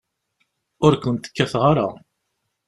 [0.85, 1.87] Ur kent-kkateɣ ara.